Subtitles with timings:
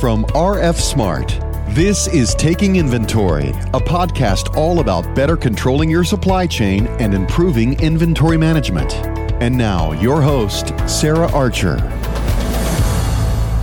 [0.00, 1.40] from RF Smart.
[1.70, 7.80] This is Taking Inventory, a podcast all about better controlling your supply chain and improving
[7.80, 8.94] inventory management.
[9.42, 11.78] And now, your host, Sarah Archer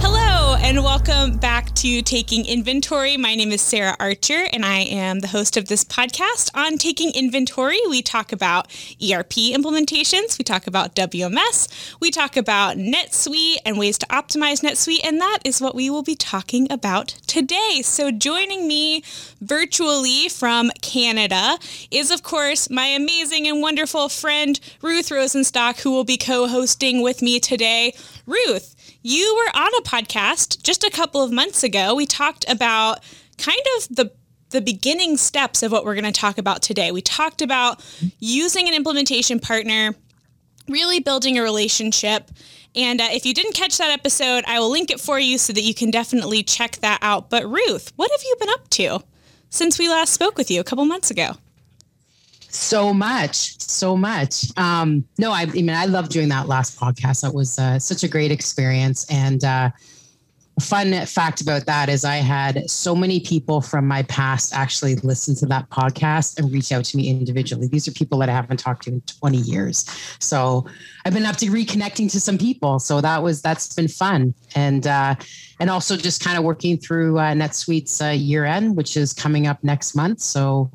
[0.02, 1.55] Hello, and welcome back
[1.86, 3.16] to Taking Inventory.
[3.16, 6.50] My name is Sarah Archer, and I am the host of this podcast.
[6.56, 8.66] On Taking Inventory, we talk about
[9.00, 15.06] ERP implementations, we talk about WMS, we talk about NetSuite and ways to optimize NetSuite,
[15.06, 17.82] and that is what we will be talking about today.
[17.84, 19.04] So, joining me
[19.40, 21.60] virtually from Canada
[21.92, 27.04] is, of course, my amazing and wonderful friend Ruth Rosenstock, who will be co hosting
[27.04, 27.94] with me today.
[28.26, 28.75] Ruth,
[29.06, 31.94] you were on a podcast just a couple of months ago.
[31.94, 33.04] We talked about
[33.38, 34.12] kind of the
[34.50, 36.92] the beginning steps of what we're going to talk about today.
[36.92, 37.84] We talked about
[38.20, 39.94] using an implementation partner,
[40.68, 42.32] really building a relationship.
[42.74, 45.54] And uh, if you didn't catch that episode, I will link it for you so
[45.54, 47.30] that you can definitely check that out.
[47.30, 49.04] But Ruth, what have you been up to
[49.50, 51.36] since we last spoke with you a couple months ago?
[52.56, 54.46] So much, so much.
[54.58, 57.22] Um, no, I, I, mean, I love doing that last podcast.
[57.22, 59.06] That was uh, such a great experience.
[59.10, 59.72] And uh,
[60.62, 65.36] fun fact about that is I had so many people from my past actually listen
[65.36, 67.68] to that podcast and reach out to me individually.
[67.68, 69.86] These are people that I haven't talked to in 20 years.
[70.20, 70.66] So
[71.04, 72.80] I've been up to reconnecting to some people.
[72.80, 74.34] So that was, that's been fun.
[74.56, 75.16] And, uh,
[75.60, 79.48] and also just kind of working through uh, NetSuite's uh, year end, which is coming
[79.48, 80.22] up next month.
[80.22, 80.72] So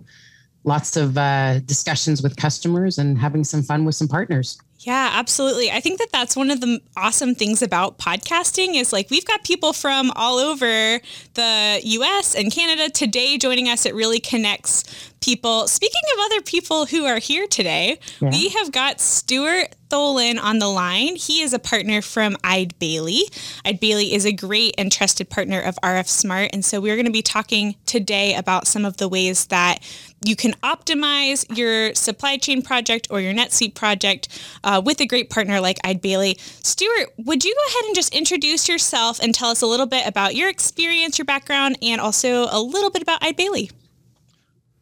[0.65, 4.59] lots of uh, discussions with customers and having some fun with some partners.
[4.83, 5.71] Yeah, absolutely.
[5.71, 9.45] I think that that's one of the awesome things about podcasting is like we've got
[9.45, 11.01] people from all over
[11.35, 13.85] the US and Canada today joining us.
[13.85, 14.85] It really connects
[15.21, 15.69] people.
[15.69, 18.31] Speaking of other people who are here today, yeah.
[18.31, 21.17] we have got Stuart Tholen on the line.
[21.17, 23.23] He is a partner from Eide Bailly.
[23.65, 26.51] Eide Bailly is a great and trusted partner of RF Smart.
[26.53, 29.81] And so we're going to be talking today about some of the ways that
[30.25, 34.29] you can optimize your supply chain project or your NetSuite project
[34.65, 36.37] uh, with a great partner like Eide Bailly.
[36.39, 40.07] Stuart, would you go ahead and just introduce yourself and tell us a little bit
[40.07, 43.71] about your experience, your background, and also a little bit about Eide Bailey?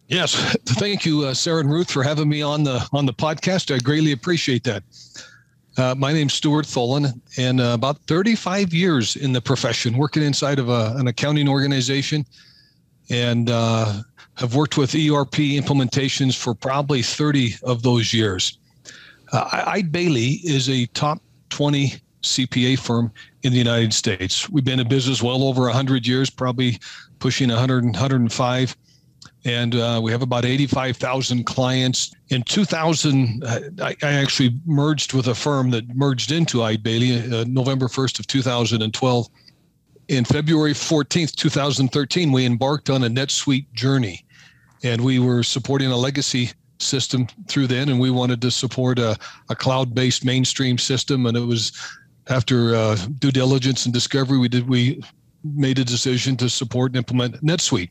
[0.08, 0.34] Yes,
[0.66, 3.74] thank you, uh, Sarah and Ruth, for having me on the on the podcast.
[3.74, 4.82] I greatly appreciate that.
[5.76, 10.58] Uh, my name's Stuart Tholen, and uh, about 35 years in the profession, working inside
[10.58, 12.26] of a, an accounting organization,
[13.10, 14.02] and uh,
[14.34, 18.58] have worked with ERP implementations for probably 30 of those years.
[19.32, 23.12] Uh, Eide Bailly is a top 20 CPA firm
[23.42, 24.48] in the United States.
[24.48, 26.78] We've been in business well over 100 years, probably
[27.18, 28.76] pushing 100 105
[29.44, 32.12] and uh, we have about 85,000 clients.
[32.28, 37.16] In 2000, uh, I, I, actually merged with a firm that merged into Eide Bailly
[37.16, 39.28] uh, November 1st of 2012.
[40.08, 44.24] In February 14th, 2013, we embarked on a NetSuite journey,
[44.82, 49.16] and we were supporting a legacy system through then, and we wanted to support a,
[49.48, 51.26] a cloud-based mainstream system.
[51.26, 51.72] And it was
[52.28, 55.02] after uh, due diligence and discovery, we did we
[55.44, 57.90] made a decision to support and implement NetSuite.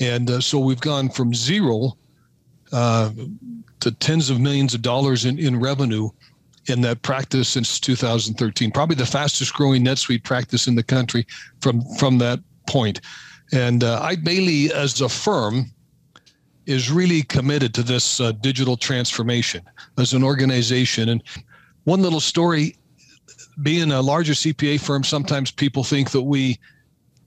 [0.00, 1.96] And uh, so we've gone from zero
[2.72, 3.10] uh,
[3.80, 6.10] to tens of millions of dollars in, in revenue
[6.66, 8.70] in that practice since 2013.
[8.70, 11.26] Probably the fastest growing NetSuite practice in the country
[11.60, 13.00] from from that point.
[13.52, 15.70] And uh, Eide Bailly, as a firm,
[16.66, 19.62] is really committed to this uh, digital transformation
[19.98, 21.08] as an organization.
[21.08, 21.22] And
[21.84, 22.76] one little story
[23.62, 26.58] being a larger CPA firm, sometimes people think that we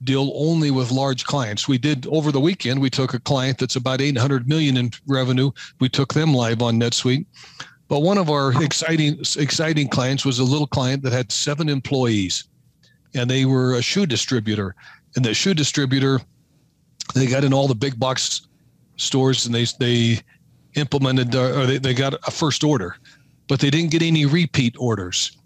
[0.04, 1.66] deal only with large clients.
[1.66, 2.80] We did over the weekend.
[2.80, 5.50] We took a client that's about 800 million in revenue.
[5.80, 7.26] We took them live on NetSuite.
[7.88, 12.44] But one of our exciting exciting clients was a little client that had seven employees,
[13.14, 14.74] and they were a shoe distributor.
[15.16, 16.20] And the shoe distributor,
[17.14, 18.47] they got in all the big box
[18.98, 20.20] stores, and they they
[20.74, 22.96] implemented uh, or they, they got a first order,
[23.48, 25.36] but they didn't get any repeat orders.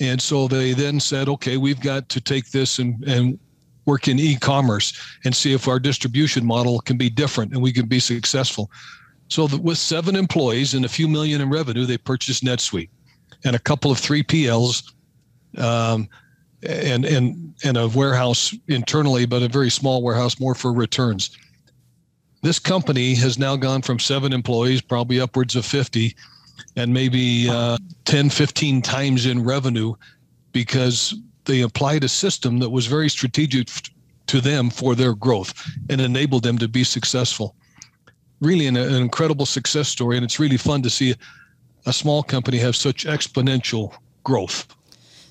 [0.00, 3.38] And so they then said, okay, we've got to take this and, and
[3.86, 4.92] work in e-commerce
[5.24, 8.70] and see if our distribution model can be different and we can be successful.
[9.28, 12.90] So with seven employees and a few million in revenue, they purchased NetSuite
[13.44, 14.92] and a couple of 3PLs
[15.58, 16.08] um,
[16.62, 21.36] and, and, and a warehouse internally, but a very small warehouse more for returns.
[22.42, 26.14] This company has now gone from seven employees, probably upwards of 50,
[26.76, 29.94] and maybe uh, 10, 15 times in revenue
[30.50, 33.68] because they applied a system that was very strategic
[34.26, 35.54] to them for their growth
[35.88, 37.54] and enabled them to be successful.
[38.40, 41.14] Really, an, an incredible success story, and it's really fun to see
[41.86, 43.94] a small company have such exponential
[44.24, 44.66] growth.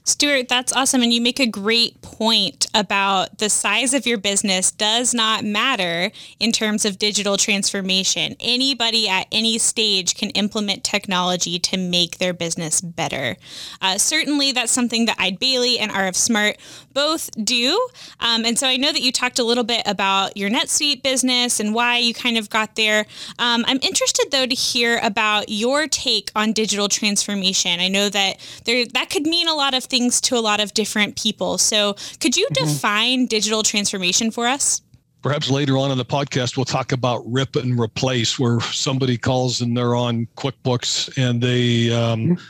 [0.04, 1.04] Stuart, that's awesome.
[1.04, 6.12] And you make a great point about the size of your business does not matter
[6.40, 8.36] in terms of digital transformation.
[8.40, 13.38] Anybody at any stage can implement technology to make their business better.
[13.80, 16.58] Uh, certainly, that's something that Eide Bailly and RF Smart
[16.94, 17.88] both do.
[18.20, 21.60] Um, and so I know that you talked a little bit about your NetSuite business
[21.60, 23.06] and why you kind of got there.
[23.38, 27.80] Um, I'm interested, though, to hear about your take on digital transformation.
[27.80, 30.74] I know that there that could mean a lot of things to a lot of
[30.74, 31.60] different people.
[31.60, 32.66] So, could you mm-hmm.
[32.66, 34.82] define digital transformation for us?
[35.22, 39.62] Perhaps later on in the podcast, we'll talk about rip and replace, where somebody calls
[39.62, 42.44] and they're on QuickBooks and they um, mm-hmm.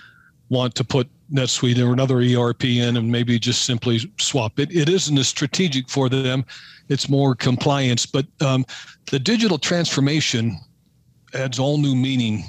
[0.47, 4.73] want to put NetSuite or another ERP in and maybe just simply swap it.
[4.73, 6.45] It isn't as strategic for them,
[6.87, 8.05] it's more compliance.
[8.05, 8.65] But um,
[9.09, 10.57] the digital transformation
[11.33, 12.43] adds all new meaning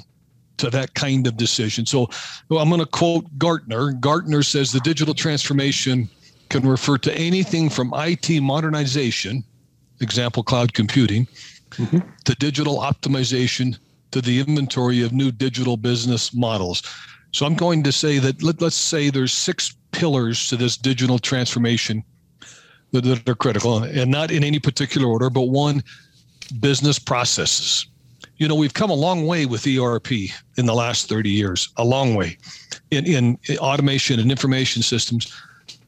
[0.57, 1.85] to that kind of decision.
[1.85, 2.09] So
[2.49, 3.93] well, I'm going to quote Gartner.
[3.93, 6.09] Gartner says the digital transformation
[6.49, 9.43] can refer to anything from IT modernization,
[10.01, 11.27] example, cloud computing,
[11.71, 11.99] mm-hmm.
[12.25, 13.77] to digital optimization
[14.11, 16.83] to the inventory of new digital business models.
[17.31, 21.17] So I'm going to say that let, us say there's six pillars to this digital
[21.17, 22.03] transformation
[22.91, 25.83] that, that are critical, and not in any particular order, but one,
[26.59, 27.87] business processes
[28.37, 30.11] you know, we've come a long way with ERP
[30.57, 32.37] in the last 30 years, a long way
[32.91, 35.33] in, in automation and information systems,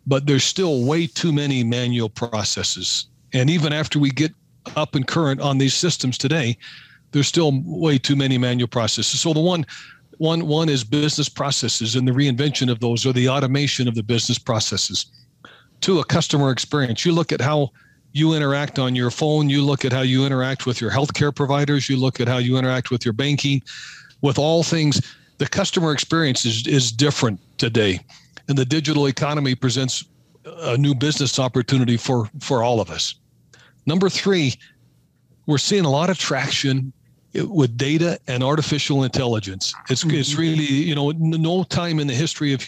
[0.07, 3.07] but there's still way too many manual processes.
[3.33, 4.33] And even after we get
[4.75, 6.57] up and current on these systems today,
[7.11, 9.19] there's still way too many manual processes.
[9.19, 9.65] So the one
[10.17, 14.03] one one is business processes and the reinvention of those or the automation of the
[14.03, 15.07] business processes.
[15.81, 17.05] Two, a customer experience.
[17.05, 17.71] You look at how
[18.15, 21.89] you interact on your phone, you look at how you interact with your healthcare providers,
[21.89, 23.61] you look at how you interact with your banking,
[24.21, 25.01] with all things.
[25.37, 27.99] The customer experience is, is different today.
[28.47, 30.05] And the digital economy presents
[30.45, 33.15] a new business opportunity for, for all of us.
[33.85, 34.53] Number three,
[35.45, 36.93] we're seeing a lot of traction
[37.33, 39.73] with data and artificial intelligence.
[39.89, 40.15] It's, mm-hmm.
[40.15, 42.65] it's really, you know, no time in the history of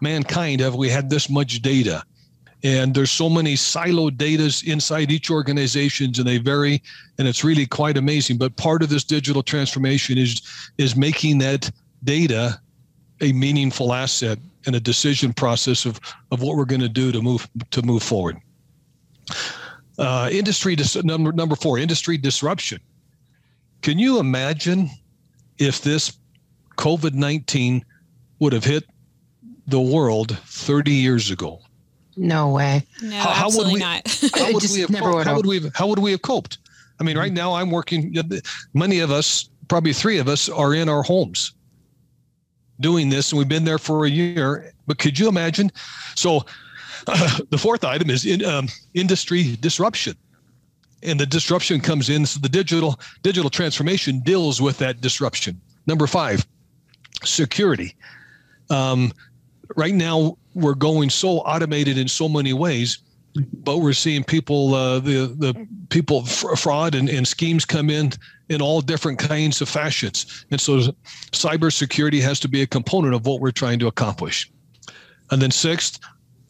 [0.00, 2.02] mankind have we had this much data
[2.62, 6.82] and there's so many siloed datas inside each organizations and they vary
[7.18, 8.36] and it's really quite amazing.
[8.36, 10.42] But part of this digital transformation is
[10.78, 11.70] is making that
[12.04, 12.60] data
[13.20, 17.22] a meaningful asset and a decision process of of what we're going to do to
[17.22, 18.36] move to move forward.
[19.98, 22.80] Uh, industry dis- number number four industry disruption.
[23.82, 24.90] Can you imagine
[25.58, 26.18] if this
[26.76, 27.82] covid-19
[28.38, 28.84] would have hit
[29.66, 31.60] the world 30 years ago
[32.20, 32.86] no way.
[33.02, 34.30] No, how, how absolutely would we, not.
[34.34, 35.24] how would we have coped?
[35.24, 36.58] How would we have, how would we have coped?
[37.00, 37.36] I mean, right mm-hmm.
[37.36, 38.14] now I'm working.
[38.74, 41.54] Many of us, probably three of us, are in our homes
[42.80, 44.72] doing this, and we've been there for a year.
[44.86, 45.72] But could you imagine?
[46.14, 46.44] So,
[47.06, 50.14] uh, the fourth item is in, um, industry disruption,
[51.02, 52.26] and the disruption comes in.
[52.26, 55.58] So the digital digital transformation deals with that disruption.
[55.86, 56.46] Number five,
[57.24, 57.96] security.
[58.68, 59.12] Um,
[59.74, 62.98] right now, we're going so automated in so many ways
[63.34, 68.12] but we're seeing people uh, the the people fraud and, and schemes come in
[68.48, 70.44] in all different kinds of fashions.
[70.50, 70.78] And so
[71.30, 74.50] cybersecurity has to be a component of what we're trying to accomplish.
[75.30, 76.00] And then sixth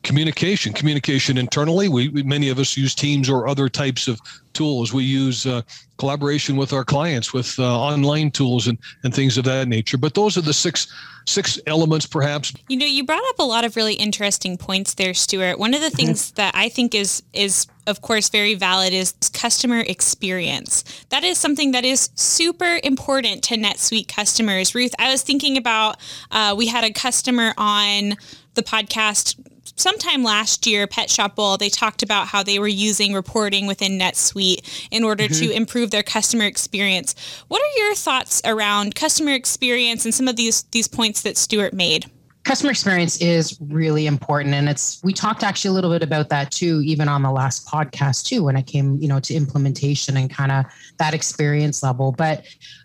[0.02, 1.88] communication communication internally.
[1.88, 4.20] We, we, many of us use teams or other types of
[4.52, 4.92] tools.
[4.92, 5.62] We use uh,
[5.98, 9.98] collaboration with our clients with uh, online tools and, and things of that nature.
[9.98, 10.92] But those are the six
[11.26, 12.52] six elements perhaps.
[12.68, 15.58] You know you brought up a lot of really interesting points there stuart.
[15.58, 16.36] One of the things mm-hmm.
[16.36, 20.82] that i think is is of course very valid is customer experience.
[21.10, 24.74] That is something that is super important to netsuite customers.
[24.74, 25.96] Ruth i was thinking about
[26.30, 28.16] uh, we had a customer on
[28.54, 29.36] the podcast
[29.80, 33.98] sometime last year, Pet Shop Bowl, they talked about how they were using reporting within
[33.98, 35.46] NetSuite in order mm-hmm.
[35.46, 37.14] to improve their customer experience.
[37.48, 41.72] What are your thoughts around customer experience and some of these these points that Stuart
[41.72, 42.10] made?
[42.44, 44.54] Customer experience is really important.
[44.54, 47.66] And it's we talked actually a little bit about that too even on the last
[47.66, 50.64] podcast too when it came you know to implementation and kind of
[50.98, 52.12] that experience level.
[52.12, 52.44] But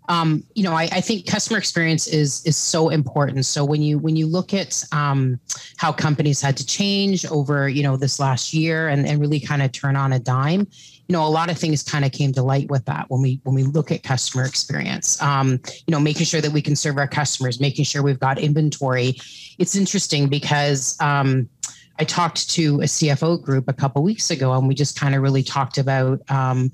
[0.10, 3.46] um, you know I, I, think customer experience is is so important.
[3.46, 5.40] So when you when you look at um,
[5.78, 9.62] how companies had to change over you know this last year and, and really kind
[9.62, 10.68] of turn on a dime
[11.08, 13.40] you know a lot of things kind of came to light with that when we
[13.44, 15.22] when we look at customer experience.
[15.22, 18.40] Um, you know making sure that we can serve our customers making sure we've got
[18.40, 19.16] inventory.
[19.58, 21.50] It's interesting because um,
[21.98, 25.22] i talked to a cfo group a couple weeks ago and we just kind of
[25.22, 26.72] really talked about um,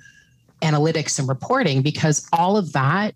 [0.62, 3.14] analytics and reporting because all of that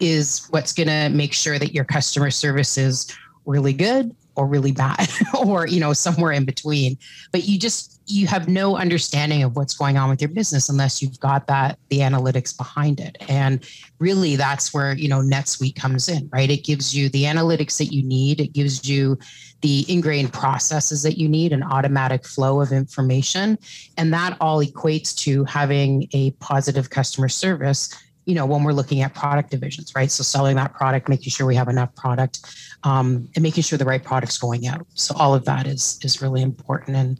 [0.00, 3.12] is what's going to make sure that your customer service is
[3.46, 5.08] really good or really bad
[5.44, 6.96] or you know somewhere in between.
[7.32, 11.02] But you just you have no understanding of what's going on with your business unless
[11.02, 13.18] you've got that the analytics behind it.
[13.28, 13.68] And
[13.98, 16.50] really that's where you know netsuite comes in right?
[16.50, 18.40] It gives you the analytics that you need.
[18.40, 19.18] It gives you
[19.60, 23.58] the ingrained processes that you need an automatic flow of information.
[23.96, 27.92] And that all equates to having a positive customer service
[28.28, 30.10] you know when we're looking at product divisions right?
[30.10, 32.40] So selling that product making sure we have enough product
[32.84, 34.86] um, and making sure the right product's going out.
[34.94, 36.96] So all of that is is really important.
[36.96, 37.18] And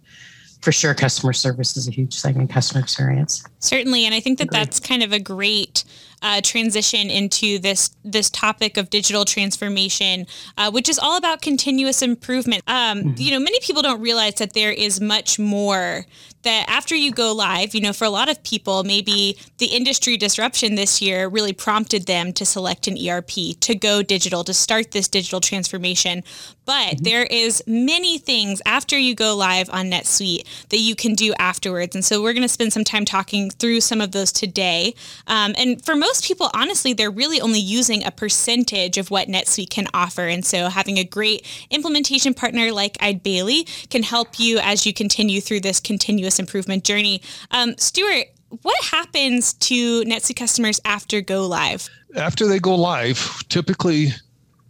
[0.61, 3.43] for sure customer service is a huge thing in customer experience.
[3.59, 4.05] Certainly.
[4.05, 5.85] And i think that that's kind of a great
[6.23, 12.03] uh, transition into this this topic of digital transformation, uh, which is all about continuous
[12.03, 12.63] improvement.
[12.67, 13.15] Um, mm-hmm.
[13.17, 16.07] You know, many people don't realize that there is much more
[16.43, 20.17] that after you go live, you know, for a lot of people, maybe the industry
[20.17, 24.93] disruption this year really prompted them to select an ERP, to go digital, to start
[24.93, 26.23] this digital transformation.
[26.65, 27.05] But mm-hmm.
[27.05, 31.95] there is many things after you go live on NetSuite that you can do afterwards.
[31.95, 34.95] And so we're going to spend some time talking through some of those today.
[35.27, 39.71] Um, and for most people, honestly, they're really only using a percentage of what NetSuite
[39.71, 40.23] can offer.
[40.23, 44.93] And so having a great implementation partner like Eide Bailly can help you as you
[44.93, 47.23] continue through this continuous improvement journey.
[47.51, 48.27] Um, Stuart,
[48.63, 51.89] what happens to NetSuite customers after go live?
[52.17, 54.09] After they go live, typically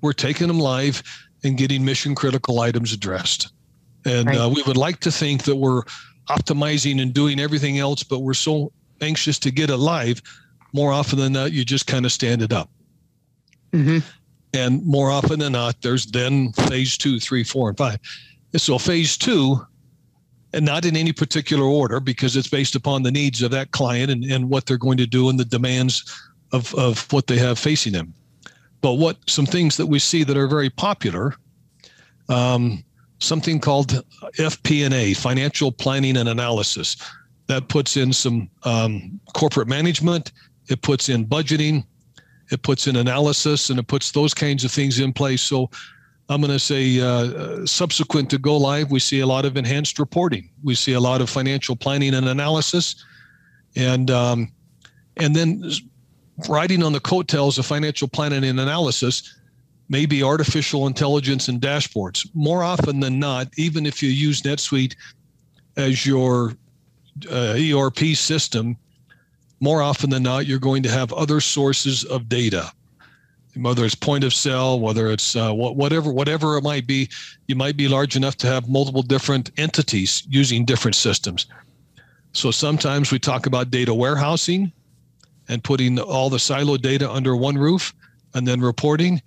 [0.01, 1.03] we're taking them live
[1.45, 3.53] and getting mission critical items addressed.
[4.05, 4.39] And right.
[4.39, 5.83] uh, we would like to think that we're
[6.29, 10.23] optimizing and doing everything else, but we're so anxious to get it live.
[10.73, 12.71] More often than not, you just kind of stand it up.
[13.73, 13.99] Mm-hmm.
[14.55, 17.99] And more often than not, there's then phase two, three, four, and five.
[18.57, 19.61] so phase two
[20.55, 24.11] and not in any particular order because it's based upon the needs of that client
[24.11, 26.05] and, and what they're going to do and the demands
[26.53, 28.15] of, of what they have facing them.
[28.81, 31.35] But what some things that we see that are very popular,
[32.29, 32.83] um,
[33.19, 34.03] something called
[34.39, 36.97] FP&A, financial planning and analysis,
[37.49, 40.33] that puts in some um, corporate management,
[40.69, 41.85] it puts in budgeting,
[42.51, 45.43] it puts in analysis, and it puts those kinds of things in place.
[45.43, 45.71] So
[46.29, 49.99] I'm going to say uh, subsequent to go live, we see a lot of enhanced
[49.99, 50.51] reporting.
[50.63, 53.05] We see a lot of financial planning and analysis,
[53.77, 54.53] and um,
[55.17, 55.71] and then
[56.49, 59.35] riding on the coattails of financial planning and analysis,
[59.89, 62.29] maybe artificial intelligence and dashboards.
[62.35, 64.95] More often than not, even if you use NetSuite
[65.77, 66.55] as your
[67.31, 68.77] uh, ERP system,
[69.61, 72.73] more often than not, you're going to have other sources of data
[73.63, 77.09] whether it's point of sale, whether it's uh, whatever whatever it might be,
[77.47, 81.47] you might be large enough to have multiple different entities using different systems.
[82.33, 84.73] So sometimes we talk about data warehousing
[85.49, 87.95] and putting all the silo data under one roof
[88.35, 89.23] and then reporting.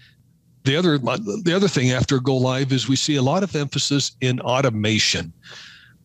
[0.64, 4.16] The other the other thing after go live is we see a lot of emphasis
[4.22, 5.34] in automation,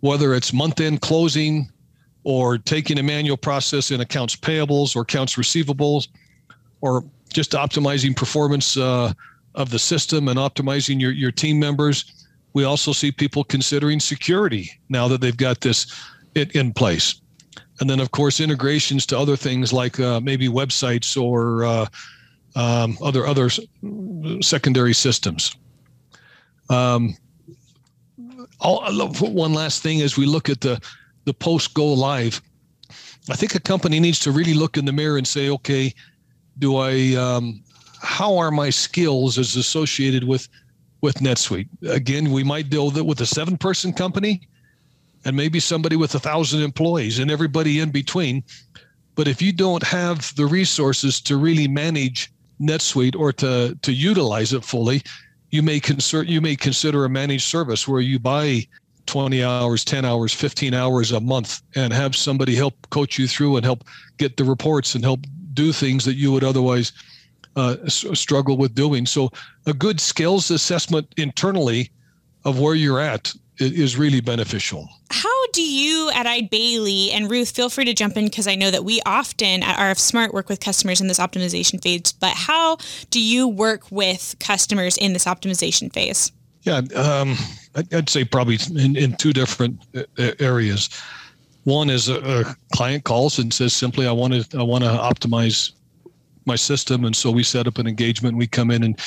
[0.01, 1.71] whether it's month end closing
[2.27, 6.09] or taking a manual process in accounts payables or accounts receivables
[6.81, 9.13] or just optimizing performance uh,
[9.55, 12.27] of the system and optimizing your, your team members.
[12.53, 15.87] We also see people considering security now that they've got this
[16.35, 17.21] it in place.
[17.79, 21.87] And then, of course, integrations to other things like uh, maybe websites or uh,
[22.57, 23.51] um, other other
[24.41, 25.55] secondary systems.
[26.71, 27.17] Um,
[28.59, 30.81] one last thing as we look at the
[31.27, 32.41] the post go live,
[33.29, 35.93] I think a company needs to really look in the mirror and say, okay,
[36.59, 37.63] do I um,
[38.01, 40.49] how are my skills as associated with
[41.03, 41.69] with NetSuite?
[41.89, 44.49] Again, we might deal with, with a seven person company
[45.25, 48.45] and maybe somebody with a thousand employees and everybody in between.
[49.17, 54.53] But if you don't have the resources to really manage NetSuite or to to utilize
[54.53, 55.03] it fully,
[55.51, 58.67] you may consider you may consider a managed service where you buy
[59.07, 63.57] 20 hours, 10 hours, 15 hours a month and have somebody help coach you through
[63.57, 63.85] and help
[64.19, 65.21] get the reports and help
[65.55, 66.93] do things that you would otherwise
[67.57, 69.07] uh, struggle with doing.
[69.07, 69.31] So,
[69.67, 71.91] a good skills assessment internally
[72.45, 74.89] of where you're at is really beneficial.
[75.11, 78.55] How do you at Eide Bailly and Ruth feel free to jump in because I
[78.55, 82.35] know that we often at RF Smart work with customers in this optimization phase, but
[82.35, 82.77] how
[83.11, 86.33] do you work with customers in this optimization phase?
[86.63, 87.37] Yeah, um,
[87.93, 90.89] I'd say probably in, in two different uh, areas.
[91.65, 94.91] One is a, a client calls and says simply, "I want to I want to
[94.91, 95.73] optimize
[96.45, 98.37] my system," and so we set up an engagement.
[98.37, 99.01] We come in and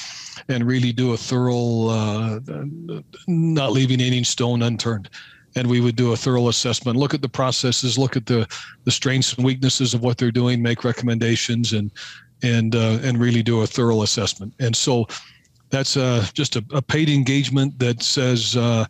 [0.50, 2.40] and really do a thorough, uh,
[3.28, 5.10] not leaving any stone unturned.
[5.56, 8.48] And we would do a thorough assessment, look at the processes, look at the
[8.84, 11.92] the strengths and weaknesses of what they're doing, make recommendations, and
[12.44, 14.54] and uh, and really do a thorough assessment.
[14.60, 15.08] And so
[15.70, 18.86] that's uh, just a, a, paid engagement that says, uh,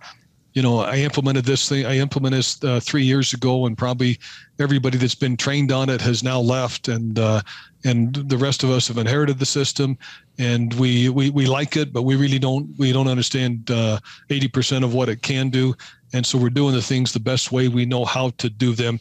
[0.53, 1.85] you know, I implemented this thing.
[1.85, 4.19] I implemented this uh, three years ago, and probably
[4.59, 7.41] everybody that's been trained on it has now left, and uh,
[7.85, 9.97] and the rest of us have inherited the system,
[10.37, 13.99] and we we, we like it, but we really don't we don't understand uh,
[14.31, 15.75] eighty percent of what it can do,
[16.13, 18.99] and so we're doing the things the best way we know how to do them,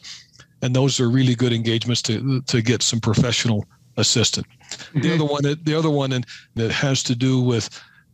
[0.63, 3.65] and those are really good engagements to to get some professional
[3.99, 4.47] assistant.
[4.49, 5.00] Mm-hmm.
[5.00, 7.69] The other one, the other one, and that has to do with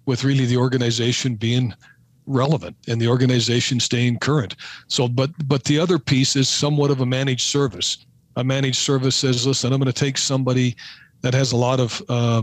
[0.07, 1.73] with really the organization being
[2.27, 4.57] relevant and the organization staying current.
[4.89, 8.07] So, but but the other piece is somewhat of a managed service.
[8.37, 10.77] A managed service says, listen, I'm going to take somebody
[11.21, 12.43] that has a lot of uh,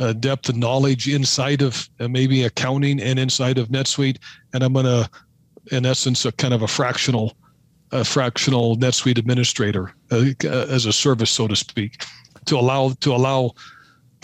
[0.00, 4.16] uh, depth and knowledge inside of uh, maybe accounting and inside of NetSuite,
[4.54, 5.08] and I'm going to,
[5.72, 7.36] in essence, a kind of a fractional,
[7.92, 12.02] a fractional NetSuite administrator uh, as a service, so to speak
[12.46, 13.52] to allow to allow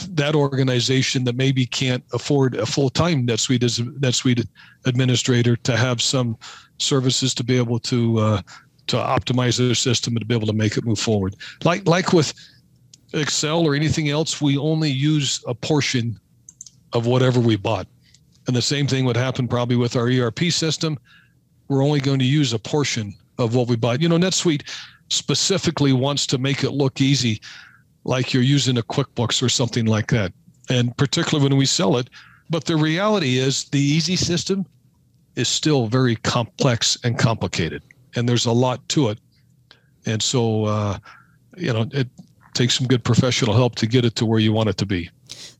[0.08, 4.46] that organization that maybe can't afford a full-time NetSuite as NetSuite
[4.86, 6.38] administrator to have some
[6.78, 8.42] services to be able to uh,
[8.86, 11.36] to optimize their system and to be able to make it move forward.
[11.64, 12.32] Like like with
[13.12, 16.18] Excel or anything else, we only use a portion
[16.92, 17.86] of whatever we bought.
[18.46, 20.98] And the same thing would happen probably with our ERP system.
[21.68, 24.00] We're only going to use a portion of what we bought.
[24.00, 24.68] You know, NetSuite
[25.08, 27.40] specifically wants to make it look easy
[28.04, 30.33] like you're using a QuickBooks or something like that.
[30.69, 32.09] And particularly when we sell it.
[32.49, 34.66] But the reality is the easy system
[35.37, 37.83] is still very complex and complicated.
[38.16, 39.19] And there's a lot to it.
[40.07, 40.99] And so, uh,
[41.57, 42.09] you know, it
[42.54, 45.11] takes some good professional help to get it to where you want it to be.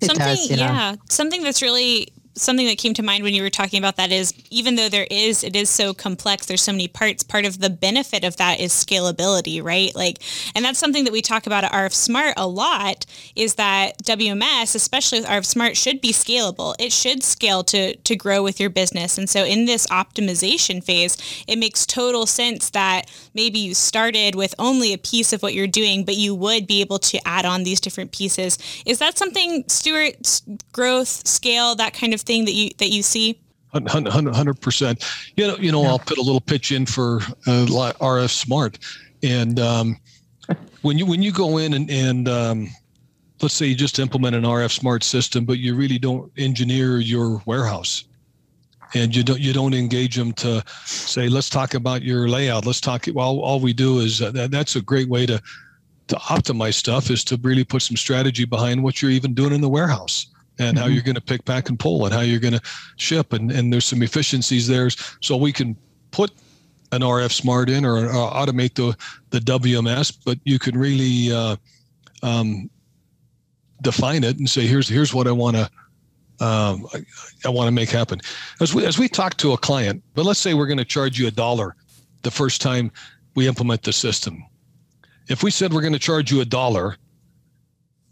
[0.01, 0.65] It something, does, you know?
[0.65, 4.13] yeah, something that's really something that came to mind when you were talking about that
[4.13, 7.59] is even though there is it is so complex there's so many parts part of
[7.59, 9.95] the benefit of that is scalability right?
[9.95, 10.19] Like
[10.55, 13.07] and that's something that we talk about at rf smart a lot
[13.37, 16.75] is that wms especially with rf smart should be scalable.
[16.79, 19.19] It should scale to to grow with your business.
[19.19, 24.55] And so in this optimization phase it makes total sense that maybe you started with
[24.59, 27.63] only a piece of what you're doing but you would be able to add on
[27.65, 32.71] these different pieces is that something stuart growth scale that kind of thing that you
[32.79, 33.41] that you see?
[33.73, 35.05] Hundred percent.
[35.37, 35.85] You know, you know.
[35.85, 38.79] I'll put a little pitch in for uh, RF Smart,
[39.23, 39.97] and um,
[40.83, 42.69] when you when you go in and and um,
[43.41, 47.43] let's say you just implement an RF Smart system, but you really don't engineer your
[47.47, 48.05] warehouse,
[48.95, 52.67] and you don't you don't engage them to say, let's talk about your layout.
[52.67, 53.07] Let's talk.
[53.13, 55.41] Well, all we do is uh, that, that's a great way to
[56.09, 59.61] to optimize stuff is to really put some strategy behind what you're even doing in
[59.61, 60.27] the warehouse
[60.59, 60.95] and how mm-hmm.
[60.95, 62.63] you're going to pick, pack, and pull, and how you're going to
[62.97, 65.77] ship, and and there's some efficiencies there, so we can
[66.11, 66.33] put
[66.93, 68.97] an RF Smart in or, or automate the
[69.31, 71.57] the WMS, but you can really uh,
[72.23, 72.69] um,
[73.83, 75.71] define it and say, here's here's what I want to
[76.41, 77.05] um, I,
[77.45, 78.21] I want to make happen.
[78.61, 81.19] As we as we talk to a client, but let's say we're going to charge
[81.19, 81.77] you a dollar
[82.23, 82.91] the first time
[83.35, 84.45] we implement the system.
[85.29, 86.97] If we said we're going to charge you a dollar,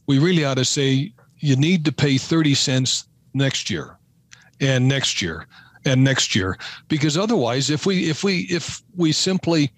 [0.07, 3.97] we really ought to say you need to pay 30 cents next year
[4.61, 5.47] and next year
[5.85, 9.71] and next year because otherwise if we if we if we simply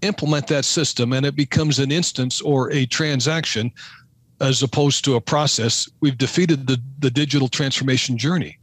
[0.00, 3.70] implement that system and it becomes an instance or a transaction
[4.42, 8.58] as opposed to a process we've defeated the the digital transformation journey.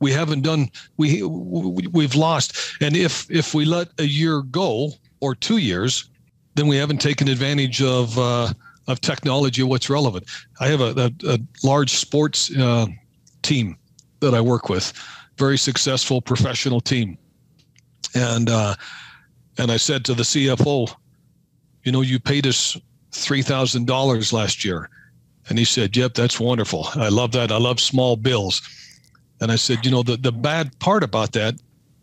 [0.00, 2.56] We haven't done we we've lost.
[2.80, 6.10] And if if we let a year go or 2 years
[6.54, 8.52] then we haven't taken advantage of uh,
[8.86, 10.26] of technology what's relevant.
[10.60, 12.86] I have a, a, a large sports uh,
[13.42, 13.76] team
[14.20, 14.92] that I work with,
[15.38, 17.18] very successful professional team,
[18.14, 18.74] and uh,
[19.58, 20.94] and I said to the CFO,
[21.84, 22.76] you know, you paid us
[23.12, 24.90] three thousand dollars last year,
[25.48, 26.88] and he said, "Yep, that's wonderful.
[26.94, 27.52] I love that.
[27.52, 28.62] I love small bills."
[29.40, 31.54] And I said, you know, the the bad part about that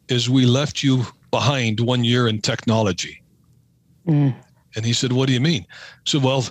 [0.09, 3.23] is we left you behind one year in technology.
[4.05, 4.35] Mm.
[4.75, 5.65] And he said, What do you mean?
[6.05, 6.45] So, well,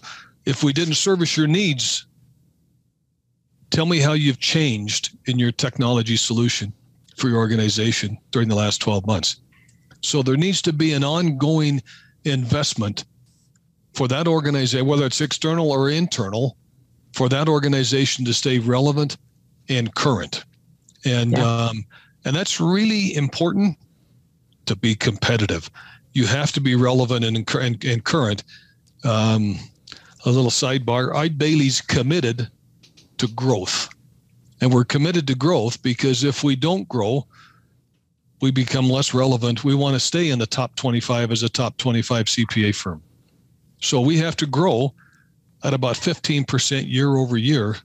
[0.47, 2.07] if we didn't service your needs,
[3.71, 6.73] tell me how you've changed in your technology solution
[7.17, 9.37] for your organization during the last 12 months.
[10.03, 11.83] So there needs to be an ongoing
[12.25, 13.05] investment
[13.93, 16.57] for that organization, whether it's external or internal,
[17.13, 19.17] for that organization to stay relevant
[19.69, 20.45] and current.
[21.05, 21.45] And yeah.
[21.45, 21.85] um,
[22.25, 23.77] and that's really important
[24.67, 25.71] to be competitive
[26.13, 28.45] you have to be relevant and, and, and current.
[29.05, 29.59] Um,
[30.27, 32.49] a little sidebar Eide Bailly's committed
[33.19, 33.89] to growth.
[34.61, 37.27] And we're committed to growth because if we don't grow,
[38.43, 39.65] we become less relevant.
[39.65, 43.03] We want to stay in the top 25 as a top 25 CPA firm.
[43.81, 44.93] So we have to grow
[45.65, 47.77] at about 15% year over year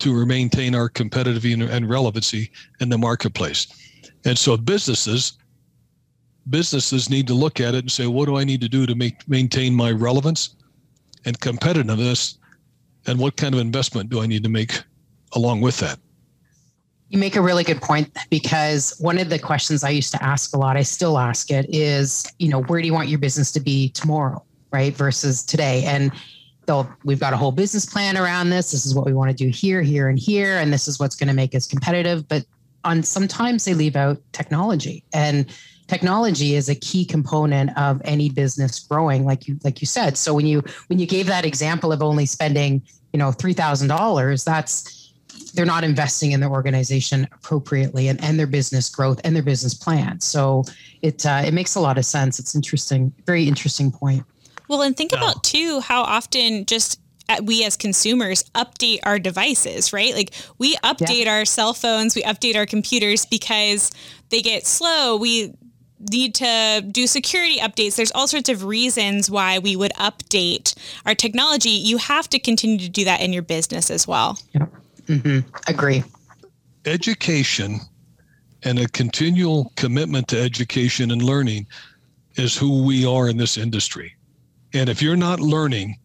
[0.00, 3.66] to maintain our competitive and relevancy in the marketplace.
[4.24, 5.38] And so businesses
[6.50, 8.94] businesses need to look at it and say, what do I need to do to
[8.94, 10.56] make maintain my relevance
[11.24, 12.36] and competitiveness,
[13.06, 14.82] and what kind of investment do I need to make
[15.32, 15.98] along with that?
[17.08, 20.54] You make a really good point because one of the questions I used to ask
[20.54, 23.52] a lot, I still ask it, is, you know, where do you want your business
[23.52, 24.42] to be tomorrow,
[24.72, 25.84] right, versus today?
[25.84, 26.12] And
[26.66, 28.70] they'll we've got a whole business plan around this.
[28.72, 31.16] This is what we want to do here, here, and here, and this is what's
[31.16, 32.28] going to make us competitive.
[32.28, 32.44] But
[32.84, 35.46] on sometimes they leave out technology and
[35.86, 40.32] technology is a key component of any business growing like you like you said so
[40.32, 45.12] when you when you gave that example of only spending you know $3000 that's
[45.52, 49.74] they're not investing in their organization appropriately and, and their business growth and their business
[49.74, 50.64] plan so
[51.02, 54.24] it uh, it makes a lot of sense it's interesting very interesting point
[54.68, 59.92] well and think about too how often just uh, we as consumers update our devices,
[59.92, 60.14] right?
[60.14, 61.32] Like we update yeah.
[61.32, 63.90] our cell phones, we update our computers because
[64.28, 65.16] they get slow.
[65.16, 65.54] We
[66.10, 67.96] need to do security updates.
[67.96, 70.74] There's all sorts of reasons why we would update
[71.06, 71.70] our technology.
[71.70, 74.38] You have to continue to do that in your business as well.
[74.52, 74.66] Yeah.
[75.06, 75.48] Mm-hmm.
[75.66, 76.04] Agree.
[76.84, 77.80] Education
[78.64, 81.66] and a continual commitment to education and learning
[82.36, 84.14] is who we are in this industry.
[84.74, 85.98] And if you're not learning,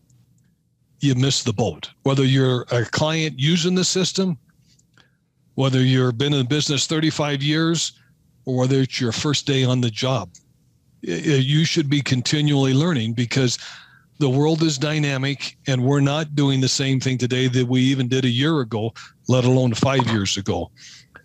[0.99, 1.89] you miss the boat.
[2.03, 4.38] Whether you're a client using the system,
[5.55, 7.93] whether you've been in business 35 years,
[8.45, 10.29] or whether it's your first day on the job,
[11.01, 13.58] you should be continually learning because
[14.19, 18.08] the world is dynamic and we're not doing the same thing today that we even
[18.08, 18.93] did a year ago,
[19.27, 20.69] let alone five years ago.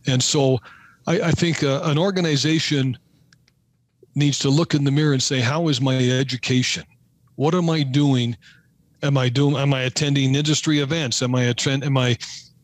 [0.06, 0.60] And so
[1.06, 2.96] I, I think uh, an organization
[4.14, 6.84] needs to look in the mirror and say, how is my education?
[7.36, 8.36] What am I doing
[9.04, 9.56] am I doing?
[9.56, 11.22] Am I attending industry events?
[11.22, 11.84] Am I a trend?
[11.84, 12.16] Am I,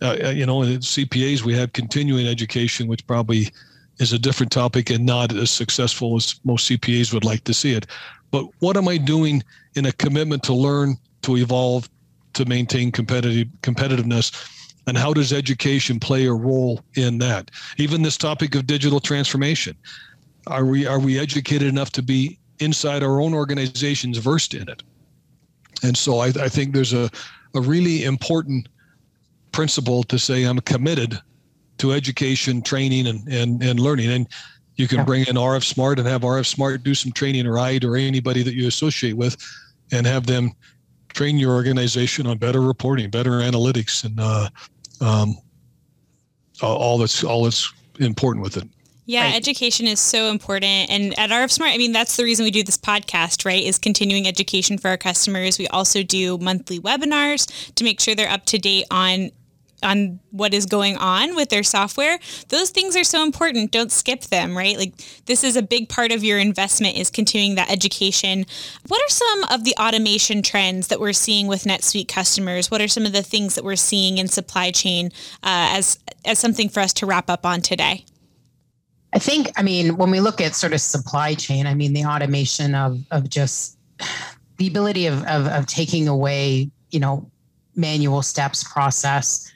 [0.03, 3.49] uh, uh you know, in CPAs we have continuing education, which probably
[3.99, 7.75] is a different topic and not as successful as most CPAs would like to see
[7.75, 7.87] it.
[8.31, 9.43] But what am I doing
[9.75, 11.89] in a commitment to learn, to evolve,
[12.33, 14.57] to maintain competitive competitiveness?
[14.87, 17.51] And how does education play a role in that?
[17.77, 19.77] Even this topic of digital transformation.
[20.47, 24.83] Are we are we educated enough to be inside our own organizations versed in it?
[25.83, 27.11] And so I, I think there's a,
[27.55, 28.69] a really important
[29.53, 31.21] principle to say I'm committed
[31.79, 34.11] to education, training, and, and, and learning.
[34.11, 34.29] And
[34.77, 37.85] you can bring in RF Smart and have RF Smart do some training or RIDE
[37.85, 39.37] or anybody that you associate with
[39.93, 40.53] and have them
[41.13, 44.49] train your organization on better reporting, better analytics, and uh,
[45.01, 45.37] um,
[46.63, 48.69] all that's all that's important with it.
[49.11, 49.35] Yeah, right.
[49.35, 50.89] education is so important.
[50.89, 53.61] And at RF Smart, I mean, that's the reason we do this podcast, right?
[53.61, 55.59] Is continuing education for our customers.
[55.59, 59.33] We also do monthly webinars to make sure they're up to date on
[59.83, 62.19] on what is going on with their software
[62.51, 64.93] those things are so important don't skip them right like
[65.25, 68.45] this is a big part of your investment is continuing that education
[68.89, 72.89] what are some of the automation trends that we're seeing with netsuite customers what are
[72.89, 75.07] some of the things that we're seeing in supply chain
[75.43, 78.05] uh, as as something for us to wrap up on today
[79.13, 82.05] I think, I mean, when we look at sort of supply chain, I mean, the
[82.05, 83.77] automation of, of just
[84.59, 87.29] the ability of, of, of taking away, you know,
[87.75, 89.51] manual steps, process,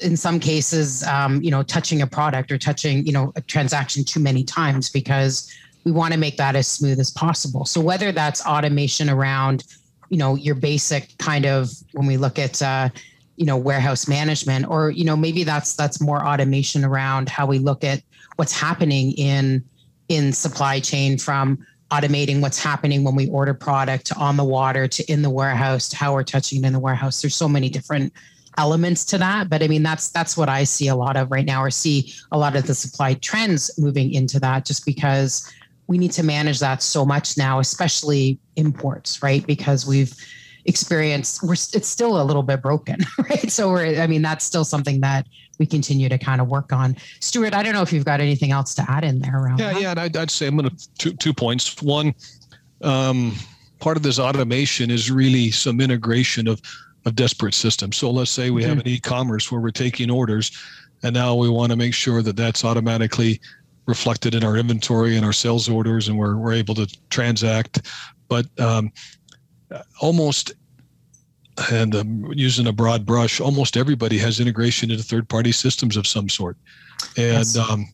[0.00, 4.04] in some cases, um, you know, touching a product or touching, you know, a transaction
[4.04, 5.50] too many times because
[5.84, 7.64] we want to make that as smooth as possible.
[7.64, 9.64] So whether that's automation around,
[10.10, 12.90] you know, your basic kind of when we look at, uh,
[13.36, 17.58] you know, warehouse management, or you know, maybe that's that's more automation around how we
[17.58, 18.02] look at
[18.36, 19.64] what's happening in
[20.08, 24.88] in supply chain from automating what's happening when we order product to on the water
[24.88, 27.20] to in the warehouse to how we're touching it in the warehouse.
[27.20, 28.12] There's so many different
[28.58, 31.44] elements to that but i mean that's that's what i see a lot of right
[31.44, 35.52] now or see a lot of the supply trends moving into that just because
[35.86, 39.46] we need to manage that so much now especially imports right?
[39.46, 40.14] Because we've
[40.64, 42.98] experienced we're it's still a little bit broken
[43.30, 43.50] right?
[43.52, 45.26] So we're i mean that's still something that
[45.58, 46.96] we continue to kind of work on.
[47.20, 49.58] Stuart, I don't know if you've got anything else to add in there around.
[49.58, 49.82] Yeah, that.
[49.82, 51.80] yeah, and I'd, I'd, say I'm going to two two points.
[51.82, 52.14] One,
[52.82, 53.34] um,
[53.78, 56.60] part of this automation is really some integration of
[57.04, 57.96] of disparate systems.
[57.96, 58.68] So let's say we mm-hmm.
[58.70, 60.50] have an e-commerce where we're taking orders,
[61.02, 63.40] and now we want to make sure that that's automatically
[63.86, 67.82] reflected in our inventory and our sales orders, and we're we're able to transact.
[68.28, 68.92] But um,
[70.00, 70.52] almost
[71.70, 76.28] and um, using a broad brush, almost everybody has integration into third-party systems of some
[76.28, 76.56] sort,
[77.16, 77.56] and yes.
[77.56, 77.86] um,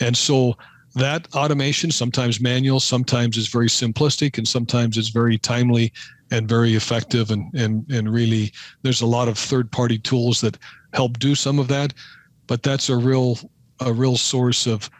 [0.00, 0.56] and so
[0.94, 5.92] that automation, sometimes manual, sometimes is very simplistic, and sometimes it's very timely
[6.30, 7.30] and very effective.
[7.30, 10.58] And and and really, there's a lot of third-party tools that
[10.92, 11.94] help do some of that,
[12.46, 13.38] but that's a real
[13.80, 14.90] a real source of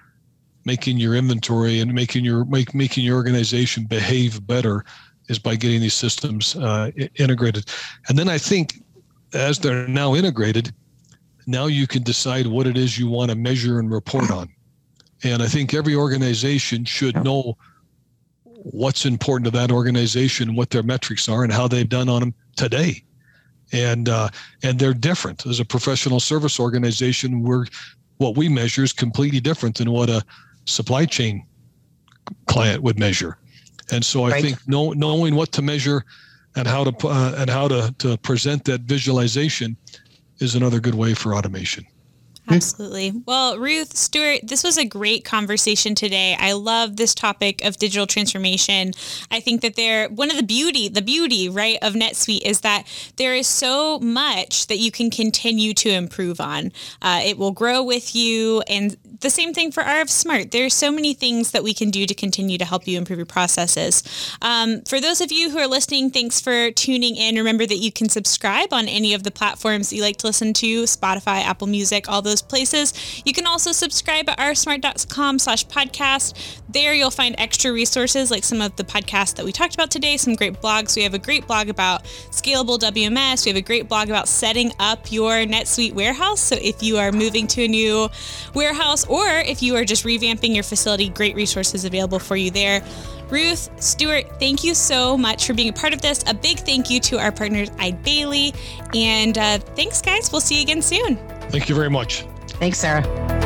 [0.64, 4.84] making your inventory and making your make, making your organization behave better
[5.28, 7.70] is by getting these systems uh, integrated.
[8.08, 8.82] And then I think
[9.32, 10.72] as they're now integrated,
[11.46, 14.48] now you can decide what it is you want to measure and report on.
[15.24, 17.56] And I think every organization should know
[18.44, 22.34] what's important to that organization, what their metrics are, and how they've done on them
[22.56, 23.02] today.
[23.72, 24.28] And uh,
[24.62, 25.46] and they're different.
[25.46, 27.66] As a professional service organization, we're
[28.18, 30.22] what we measure is completely different than what a
[30.66, 31.46] supply chain
[32.46, 33.38] client would measure.
[33.90, 34.42] And so I right.
[34.42, 36.04] think know, knowing what to measure
[36.56, 39.76] and how to uh, and how to, to present that visualization
[40.38, 41.86] is another good way for automation.
[42.48, 43.12] Absolutely.
[43.24, 46.36] Well, Ruth, Stuart, this was a great conversation today.
[46.38, 48.92] I love this topic of digital transformation.
[49.30, 52.84] I think that there one of the beauty, the beauty, right, of NetSuite is that
[53.16, 56.72] there is so much that you can continue to improve on.
[57.00, 60.50] Uh, it will grow with you and the same thing for RF Smart.
[60.50, 63.18] There are so many things that we can do to continue to help you improve
[63.18, 64.02] your processes.
[64.42, 67.36] Um, for those of you who are listening, thanks for tuning in.
[67.36, 70.52] Remember that you can subscribe on any of the platforms that you like to listen
[70.54, 73.22] to, Spotify, Apple Music, all those places.
[73.24, 76.60] You can also subscribe at rfsmart.com slash podcast.
[76.68, 80.16] There you'll find extra resources like some of the podcasts that we talked about today,
[80.16, 80.96] some great blogs.
[80.96, 83.44] We have a great blog about scalable WMS.
[83.44, 86.40] We have a great blog about setting up your NetSuite warehouse.
[86.40, 88.08] So if you are moving to a new
[88.54, 92.82] warehouse or if you are just revamping your facility, great resources available for you there.
[93.28, 96.24] Ruth, Stuart, thank you so much for being a part of this.
[96.26, 98.54] A big thank you to our partners, Eide Bailly.
[98.94, 100.32] And uh, thanks, guys.
[100.32, 101.16] We'll see you again soon.
[101.50, 102.24] Thank you very much.
[102.48, 103.41] Thanks, Sarah.